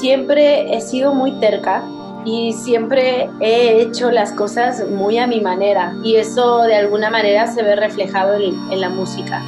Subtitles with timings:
[0.00, 1.82] Siempre he sido muy terca
[2.24, 7.46] y siempre he hecho las cosas muy a mi manera y eso de alguna manera
[7.46, 9.42] se ve reflejado en, en la música.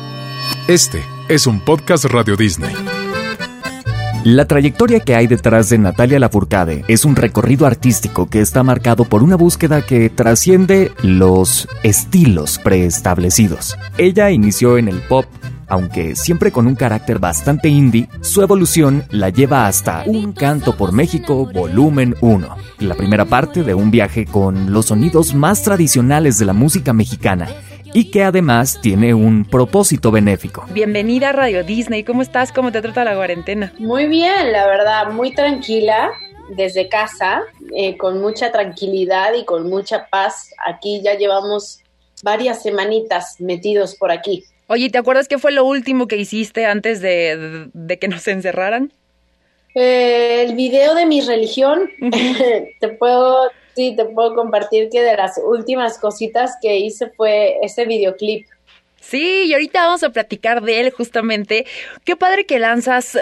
[0.68, 2.74] Este es un podcast Radio Disney.
[4.26, 9.04] La trayectoria que hay detrás de Natalia Lafourcade es un recorrido artístico que está marcado
[9.04, 13.76] por una búsqueda que trasciende los estilos preestablecidos.
[13.98, 15.26] Ella inició en el pop,
[15.68, 20.92] aunque siempre con un carácter bastante indie, su evolución la lleva hasta Un Canto por
[20.92, 26.46] México Volumen 1, la primera parte de un viaje con los sonidos más tradicionales de
[26.46, 27.48] la música mexicana
[27.92, 30.66] y que además tiene un propósito benéfico.
[30.70, 32.52] Bienvenida a Radio Disney, ¿cómo estás?
[32.52, 33.72] ¿Cómo te trata la cuarentena?
[33.78, 36.10] Muy bien, la verdad, muy tranquila
[36.50, 37.42] desde casa,
[37.74, 40.50] eh, con mucha tranquilidad y con mucha paz.
[40.66, 41.80] Aquí ya llevamos
[42.22, 44.44] varias semanitas metidos por aquí.
[44.68, 48.92] Oye, ¿te acuerdas qué fue lo último que hiciste antes de, de que nos encerraran?
[49.74, 51.90] Eh, el video de mi religión,
[52.80, 57.84] te puedo Sí, te puedo compartir que de las últimas cositas que hice fue ese
[57.84, 58.46] videoclip.
[59.02, 61.66] Sí, y ahorita vamos a platicar de él justamente.
[62.02, 63.18] Qué padre que lanzas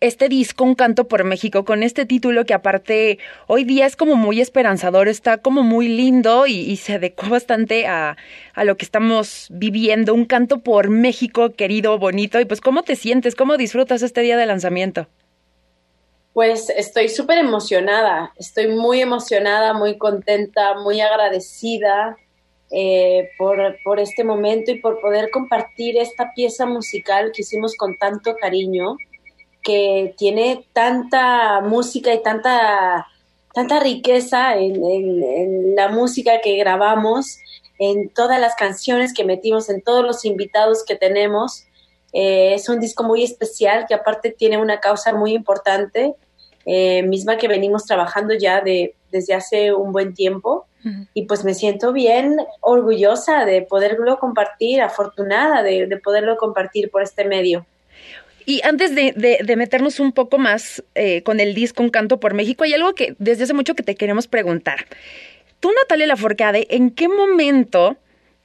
[0.00, 4.16] este disco Un canto por México con este título que aparte hoy día es como
[4.16, 8.16] muy esperanzador, está como muy lindo y, y se adecua bastante a,
[8.54, 10.14] a, lo que estamos viviendo.
[10.14, 12.40] Un canto por México querido, bonito.
[12.40, 13.34] Y pues ¿cómo te sientes?
[13.34, 15.06] ¿Cómo disfrutas este día de lanzamiento?
[16.32, 22.16] Pues estoy súper emocionada, estoy muy emocionada, muy contenta, muy agradecida
[22.70, 27.96] eh, por, por, este momento y por poder compartir esta pieza musical que hicimos con
[27.98, 28.96] tanto cariño,
[29.62, 33.06] que tiene tanta música y tanta,
[33.52, 37.38] tanta riqueza en, en, en la música que grabamos,
[37.78, 41.64] en todas las canciones que metimos, en todos los invitados que tenemos.
[42.12, 46.14] Eh, es un disco muy especial que aparte tiene una causa muy importante
[46.70, 50.66] eh, misma que venimos trabajando ya de, desde hace un buen tiempo.
[51.12, 57.02] Y pues me siento bien orgullosa de poderlo compartir, afortunada de, de poderlo compartir por
[57.02, 57.66] este medio.
[58.48, 62.64] Y antes de, meternos un poco más eh, con el disco Un Canto por México,
[62.64, 64.86] hay algo que desde hace mucho que te queremos preguntar.
[65.60, 67.98] Tú, Natalia Laforcade, ¿en qué momento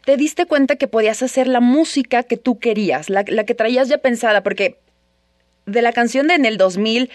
[0.03, 3.87] te diste cuenta que podías hacer la música que tú querías, la, la que traías
[3.87, 4.43] ya pensada?
[4.43, 4.77] Porque
[5.67, 7.09] de la canción de en el 2000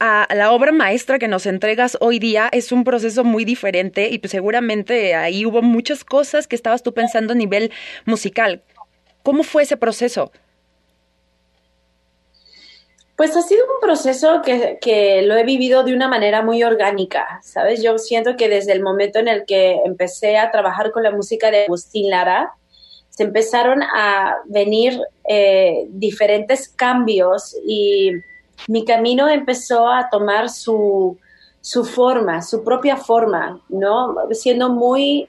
[0.00, 4.18] a la obra maestra que nos entregas hoy día es un proceso muy diferente y
[4.18, 7.70] pues seguramente ahí hubo muchas cosas que estabas tú pensando a nivel
[8.04, 8.64] musical.
[9.22, 10.32] ¿Cómo fue ese proceso?
[13.22, 17.38] Pues ha sido un proceso que, que, lo he vivido de una manera muy orgánica,
[17.44, 17.80] ¿sabes?
[17.80, 21.52] Yo siento que desde el momento en el que empecé a trabajar con la música
[21.52, 22.52] de Agustín Lara,
[23.10, 28.10] se empezaron a venir eh, diferentes cambios y
[28.66, 31.16] mi camino empezó a tomar su,
[31.60, 34.16] su forma, su propia forma, ¿no?
[34.32, 35.28] Siendo muy,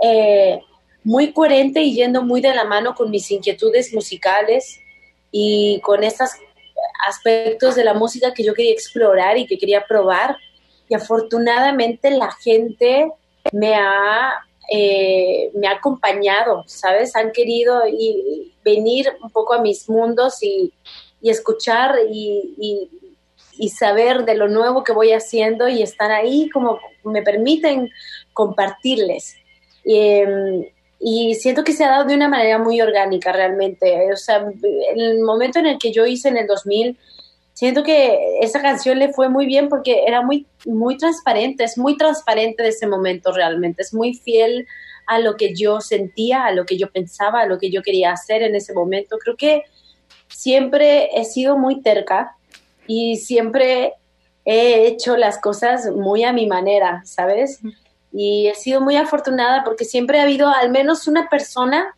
[0.00, 0.60] eh,
[1.02, 4.78] muy coherente y yendo muy de la mano con mis inquietudes musicales
[5.32, 6.30] y con estos
[7.06, 10.36] aspectos de la música que yo quería explorar y que quería probar.
[10.88, 13.10] Y afortunadamente la gente
[13.52, 14.34] me ha,
[14.70, 17.14] eh, me ha acompañado, ¿sabes?
[17.16, 20.72] Han querido y, venir un poco a mis mundos y,
[21.20, 22.88] y escuchar y,
[23.58, 27.90] y, saber de lo nuevo que voy haciendo y estar ahí como me permiten
[28.32, 29.36] compartirles.
[29.84, 30.72] Eh,
[31.06, 34.10] y siento que se ha dado de una manera muy orgánica realmente.
[34.10, 34.42] O sea,
[34.96, 36.98] el momento en el que yo hice en el 2000,
[37.52, 41.98] siento que esa canción le fue muy bien porque era muy, muy transparente, es muy
[41.98, 44.66] transparente de ese momento realmente, es muy fiel
[45.06, 48.12] a lo que yo sentía, a lo que yo pensaba, a lo que yo quería
[48.12, 49.18] hacer en ese momento.
[49.18, 49.64] Creo que
[50.28, 52.34] siempre he sido muy terca
[52.86, 53.92] y siempre
[54.46, 57.60] he hecho las cosas muy a mi manera, ¿sabes?
[58.16, 61.96] Y he sido muy afortunada porque siempre ha habido al menos una persona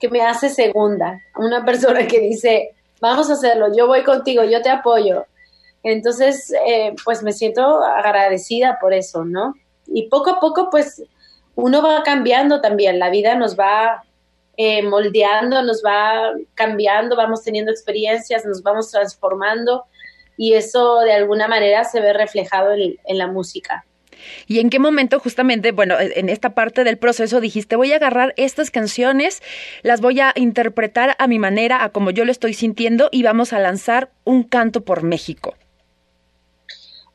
[0.00, 4.60] que me hace segunda, una persona que dice, vamos a hacerlo, yo voy contigo, yo
[4.60, 5.24] te apoyo.
[5.82, 9.54] Entonces, eh, pues me siento agradecida por eso, ¿no?
[9.86, 11.02] Y poco a poco, pues
[11.54, 14.02] uno va cambiando también, la vida nos va
[14.56, 19.84] eh, moldeando, nos va cambiando, vamos teniendo experiencias, nos vamos transformando
[20.36, 23.86] y eso de alguna manera se ve reflejado en, en la música.
[24.46, 28.34] ¿Y en qué momento justamente, bueno, en esta parte del proceso dijiste, voy a agarrar
[28.36, 29.42] estas canciones,
[29.82, 33.52] las voy a interpretar a mi manera, a como yo lo estoy sintiendo y vamos
[33.52, 35.54] a lanzar un canto por México?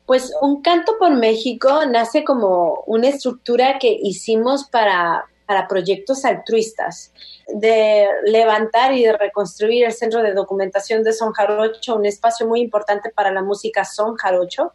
[0.06, 7.12] Pues un canto por México nace como una estructura que hicimos para para proyectos altruistas,
[7.46, 12.60] de levantar y de reconstruir el Centro de Documentación de Son Jarocho, un espacio muy
[12.60, 14.72] importante para la música Son Jarocho,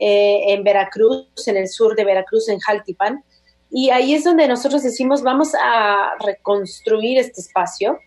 [0.00, 3.22] eh, en Veracruz, en el sur de Veracruz, en Jaltipan.
[3.70, 7.98] Y ahí es donde nosotros decimos, vamos a reconstruir este espacio.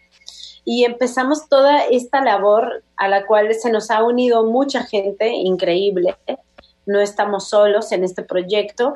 [0.66, 6.16] Y empezamos toda esta labor a la cual se nos ha unido mucha gente increíble.
[6.86, 8.96] No estamos solos en este proyecto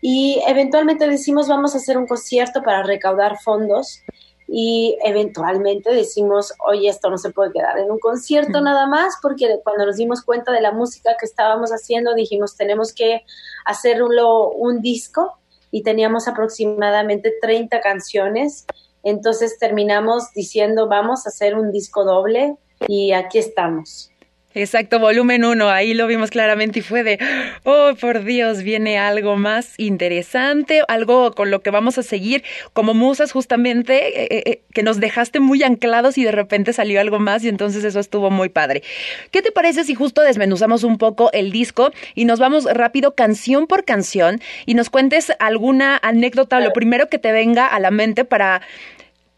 [0.00, 4.02] y eventualmente decimos vamos a hacer un concierto para recaudar fondos
[4.48, 9.58] y eventualmente decimos, oye, esto no se puede quedar en un concierto nada más, porque
[9.64, 13.22] cuando nos dimos cuenta de la música que estábamos haciendo, dijimos, tenemos que
[13.64, 15.38] hacerlo un disco
[15.70, 18.66] y teníamos aproximadamente 30 canciones.
[19.02, 22.56] Entonces terminamos diciendo, vamos a hacer un disco doble
[22.86, 24.10] y aquí estamos.
[24.56, 27.18] Exacto, volumen uno, ahí lo vimos claramente y fue de,
[27.64, 32.42] oh, por Dios, viene algo más interesante, algo con lo que vamos a seguir
[32.72, 37.02] como musas justamente, eh, eh, eh, que nos dejaste muy anclados y de repente salió
[37.02, 38.82] algo más y entonces eso estuvo muy padre.
[39.30, 43.66] ¿Qué te parece si justo desmenuzamos un poco el disco y nos vamos rápido canción
[43.66, 48.24] por canción y nos cuentes alguna anécdota, lo primero que te venga a la mente
[48.24, 48.62] para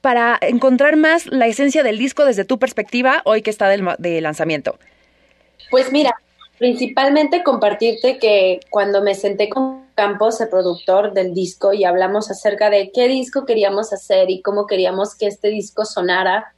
[0.01, 4.21] para encontrar más la esencia del disco desde tu perspectiva hoy que está del de
[4.21, 4.79] lanzamiento?
[5.71, 6.15] Pues mira,
[6.59, 12.71] principalmente compartirte que cuando me senté con Campos, el productor del disco, y hablamos acerca
[12.71, 16.55] de qué disco queríamos hacer y cómo queríamos que este disco sonara,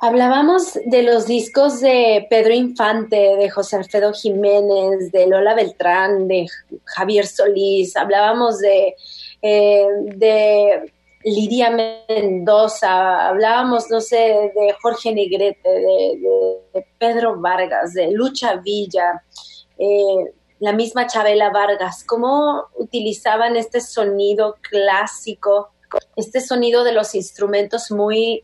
[0.00, 6.46] hablábamos de los discos de Pedro Infante, de José Alfredo Jiménez, de Lola Beltrán, de
[6.84, 8.96] Javier Solís, hablábamos de,
[9.42, 9.86] eh,
[10.16, 19.22] de Lidia Mendoza, hablábamos, no sé, de Jorge Negrete, de, Pedro Vargas, de Lucha Villa,
[19.78, 25.70] eh, la misma Chabela Vargas, cómo utilizaban este sonido clásico,
[26.16, 28.42] este sonido de los instrumentos muy,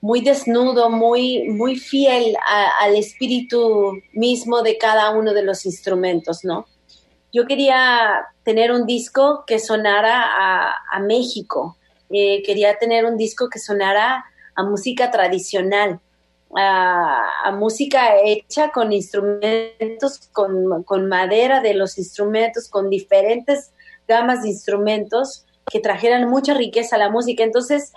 [0.00, 2.36] muy desnudo, muy, muy fiel
[2.80, 6.66] al espíritu mismo de cada uno de los instrumentos, ¿no?
[7.32, 11.76] Yo quería tener un disco que sonara a, a México,
[12.10, 14.24] eh, quería tener un disco que sonara
[14.54, 16.00] a música tradicional,
[16.54, 23.72] a, música hecha con instrumentos, con, madera de los instrumentos, con diferentes
[24.06, 27.42] gamas de instrumentos que trajeran mucha riqueza a la música.
[27.42, 27.92] Entonces,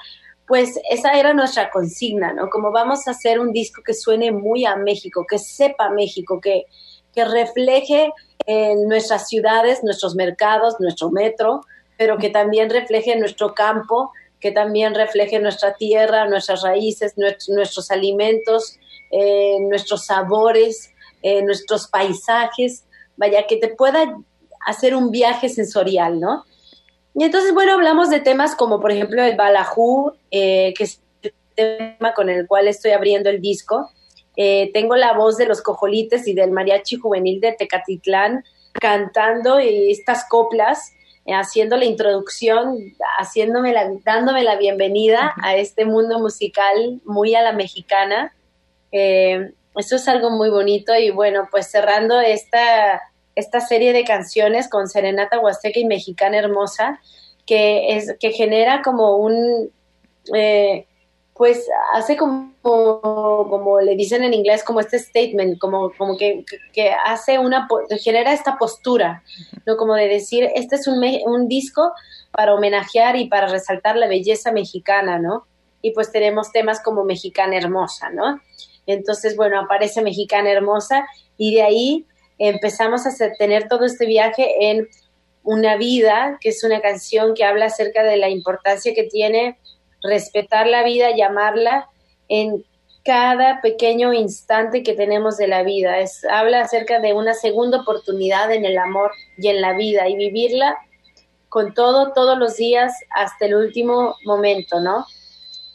[0.47, 2.50] pues esa era nuestra consigna, ¿no?
[2.50, 6.65] Como vamos a hacer un disco que suene muy a México, que sepa México, que,
[7.13, 8.11] que refleje
[8.47, 11.61] en nuestras ciudades, nuestros mercados, nuestro metro,
[12.00, 18.80] pero que también refleje nuestro campo, que también refleje nuestra tierra, nuestras raíces, nuestros, alimentos,
[19.12, 22.86] eh, nuestros sabores, eh, nuestros paisajes,
[23.18, 24.18] vaya, que te pueda
[24.66, 26.46] hacer un viaje sensorial, ¿no?
[27.16, 31.34] Y entonces, bueno, hablamos de temas como, por ejemplo, el balajú, eh, que es el
[31.54, 33.92] tema con el cual estoy abriendo el disco.
[34.74, 40.94] tengo la voz de los cojolites y del mariachi juvenil de Tecatitlán cantando estas coplas
[41.27, 42.77] haciendo la introducción,
[43.19, 48.33] haciéndome la, dándome la bienvenida a este mundo musical muy a la mexicana.
[48.92, 53.01] Eh, eso es algo muy bonito y bueno, pues cerrando esta,
[53.36, 57.00] esta serie de canciones con Serenata Huasteca y Mexicana Hermosa,
[57.45, 59.71] que, es, que genera como un,
[60.33, 60.86] eh,
[61.39, 66.44] pues hace como, como le dicen en inglés, como este statement, como, como que,
[66.74, 67.65] que hace una,
[68.03, 69.23] genera esta postura,
[69.66, 69.78] ¿no?
[69.78, 71.94] Como de decir, este es un, un disco
[72.31, 75.45] para homenajear y para resaltar la belleza mexicana, ¿no?
[75.81, 78.42] Y pues tenemos temas como Mexicana Hermosa, ¿no?
[78.85, 82.06] Entonces, bueno, aparece Mexicana Hermosa y de ahí
[82.37, 84.90] empezamos a tener todo este viaje en
[85.44, 89.57] Una vida, que es una canción que habla acerca de la importancia que tiene
[90.03, 91.87] respetar la vida, llamarla
[92.27, 92.63] en
[93.03, 95.99] cada pequeño instante que tenemos de la vida.
[95.99, 100.15] Es, habla acerca de una segunda oportunidad en el amor y en la vida y
[100.15, 100.77] vivirla
[101.47, 105.06] con todo, todos los días hasta el último momento, ¿no?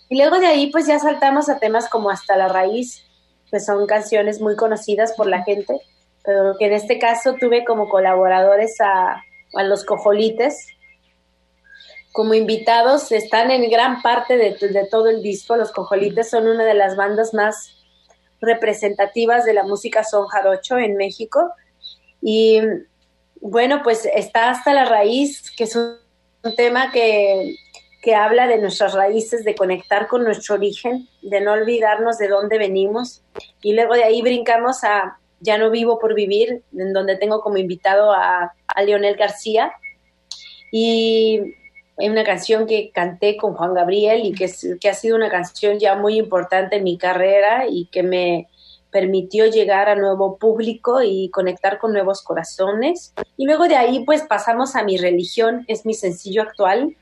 [0.09, 3.05] Y luego de ahí pues ya saltamos a temas como Hasta la raíz,
[3.51, 5.81] que son canciones muy conocidas por la gente,
[6.25, 9.23] pero que en este caso tuve como colaboradores a,
[9.55, 10.69] a los cojolites,
[12.15, 15.57] como invitados están en gran parte de, todo el disco.
[15.57, 17.75] Los Cojolites son una de las bandas más
[18.41, 21.51] representativas de la música son jarocho en México.
[22.23, 22.61] Y
[23.41, 25.97] bueno, pues está hasta la raíz, que es un,
[26.57, 27.57] tema que,
[28.01, 32.59] que habla de nuestras raíces, de conectar con nuestro origen, de no olvidarnos de dónde
[32.59, 33.23] venimos.
[33.61, 37.57] Y luego de ahí brincamos a Ya no vivo por vivir, en donde tengo como
[37.57, 39.73] invitado a, a Leonel García.
[40.71, 41.57] Y
[41.97, 45.95] una canción que canté con Juan Gabriel y que, que ha sido una canción ya
[45.95, 48.49] muy importante en mi carrera y que me
[48.91, 53.13] permitió llegar a nuevo público y conectar con nuevos corazones.
[53.37, 56.97] Y luego de ahí pues pasamos a mi religión, es mi sencillo actual,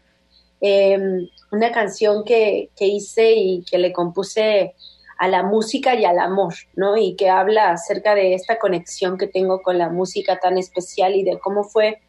[0.61, 4.75] em, una canción que, que hice y que le compuse
[5.19, 6.97] a la música y al amor, ¿no?
[6.97, 11.23] Y que habla acerca de esta conexión que tengo con la música tan especial y
[11.25, 12.01] de cómo fue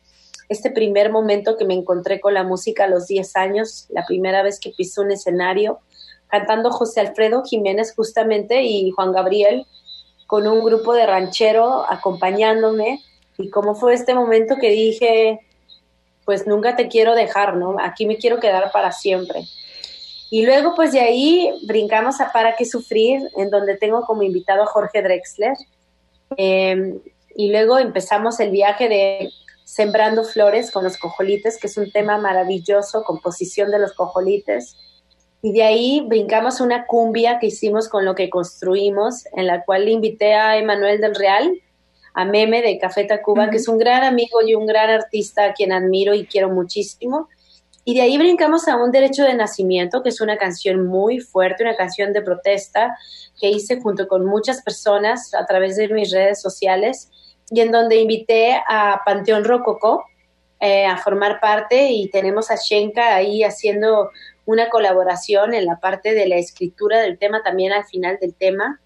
[0.49, 4.43] este primer momento que me encontré con la música a los 10 años, la primera
[4.43, 5.79] vez que pisé un escenario,
[6.27, 9.65] cantando José Alfredo Jiménez justamente y Juan Gabriel
[10.27, 12.99] con un grupo de ranchero acompañándome
[13.37, 15.39] y cómo fue este momento que dije,
[16.25, 17.75] pues nunca te quiero dejar, ¿no?
[17.79, 19.43] Aquí me quiero quedar para siempre.
[20.29, 24.63] Y luego pues de ahí brincamos a Para qué sufrir, en donde tengo como invitado
[24.63, 25.53] a Jorge Drexler.
[26.37, 26.99] Em,
[27.35, 29.29] y luego empezamos el viaje de
[29.63, 34.75] Sembrando Flores con los cojolites, que es un tema maravilloso, composición de los cojolites.
[35.41, 39.89] Y de ahí brincamos una cumbia que hicimos con lo que construimos, en la cual
[39.89, 41.51] invité a Emanuel del Real,
[42.13, 45.53] a Meme de Café Tacuba, que es un gran amigo y un gran artista a
[45.53, 47.27] quien admiro y quiero muchísimo.
[47.85, 51.63] Y de ahí brincamos a Un Derecho de Nacimiento, que es una canción muy fuerte,
[51.63, 52.97] una canción de protesta
[53.39, 57.09] que hice junto con muchas personas a través de mis redes sociales
[57.49, 60.05] y en donde invité a Panteón Rococó
[60.59, 64.11] eh, a formar parte y tenemos a Shenka ahí haciendo
[64.45, 68.79] una colaboración en la parte de la escritura del tema, también al final del tema.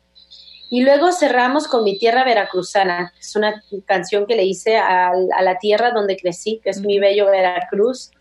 [0.70, 5.12] Y luego cerramos con Mi Tierra Veracruzana, es una canción que le hice a,
[5.42, 8.12] la tierra donde crecí, que es mi bello Veracruz,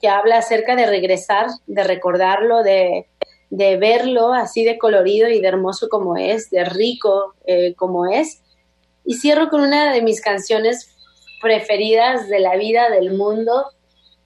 [0.00, 3.06] que habla acerca de regresar, de recordarlo, de,
[3.50, 8.42] verlo así de colorido y de hermoso como es, de rico eh, como es,
[9.06, 10.94] y cierro con una de mis canciones
[11.40, 13.66] preferidas de la vida del mundo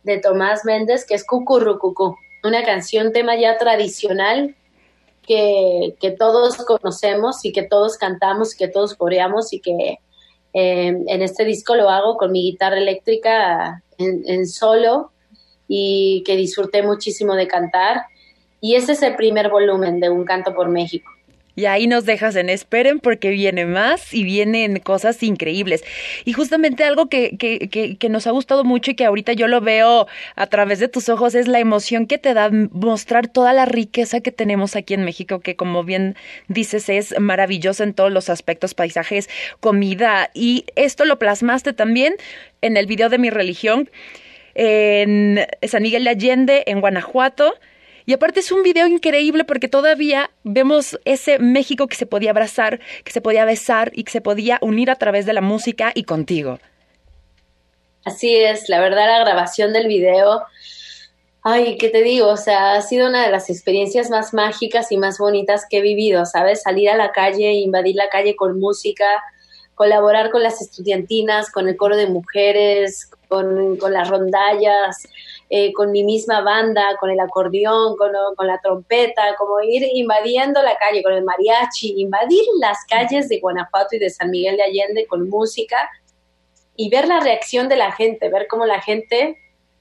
[0.03, 4.57] de Tomás Méndez, que es Cucurrucucú, una canción, tema ya tradicional
[5.27, 9.99] que, todos conocemos y que todos cantamos, que todos coreamos y que
[10.55, 15.13] eh, en este disco lo hago con mi guitarra eléctrica en, en solo
[15.69, 18.03] y que disfruté muchísimo de cantar.
[18.61, 21.11] Y ese es el primer volumen de Un Canto por México.
[21.61, 25.85] Y ahí nos dejas en esperen porque viene más y vienen cosas increíbles.
[26.25, 29.61] Y justamente algo que, que, que, nos ha gustado mucho y que ahorita yo lo
[29.61, 33.67] veo a través de tus ojos es la emoción que te da mostrar toda la
[33.67, 36.17] riqueza que tenemos aquí en México, que como bien
[36.49, 39.29] dices es maravillosa en todos los aspectos, paisajes,
[39.61, 40.31] comida.
[40.33, 42.15] Y esto lo plasmaste también
[42.63, 43.91] en el video de mi religión
[44.55, 47.53] en San Miguel de Allende, en Guanajuato
[48.11, 52.81] y aparte es un video increíble porque todavía vemos ese México que se podía abrazar,
[53.05, 56.03] que se podía besar y que se podía unir a través de la música y
[56.03, 56.59] contigo.
[58.05, 60.43] Así es, la verdad la grabación del video,
[61.45, 62.27] ay, ¿qué te digo?
[62.27, 65.81] O sea, ha sido una de las experiencias más mágicas y más bonitas que he
[65.81, 66.63] vivido, ¿sabes?
[66.63, 69.07] Salir a la calle, invadir la calle con música,
[69.77, 75.07] colaborar con las estudiantinas, con el coro de mujeres, con, con las rondallas,
[75.53, 80.63] eh, con mi misma banda, con el acordeón, con, con, la trompeta, como ir invadiendo
[80.63, 84.63] la calle con el mariachi, invadir las calles de Guanajuato y de San Miguel de
[84.63, 85.91] Allende con música
[86.77, 89.39] y ver la reacción de la gente, ver cómo la gente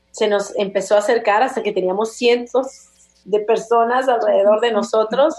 [0.09, 2.87] se nos empezó a acercar hasta que teníamos cientos
[3.25, 5.35] de personas alrededor de nosotros,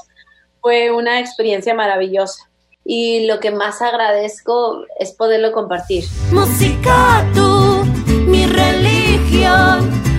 [0.61, 2.49] fue una experiencia maravillosa.
[2.85, 6.05] Y lo que más agradezco es poderlo compartir.
[6.31, 7.85] Música, tú,
[8.27, 10.10] mi religión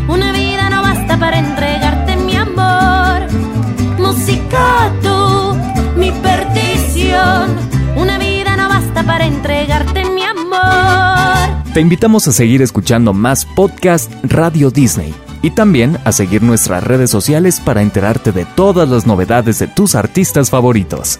[11.73, 17.09] Te invitamos a seguir escuchando más podcast Radio Disney y también a seguir nuestras redes
[17.09, 21.17] sociales para enterarte de todas las novedades de tus artistas favoritos.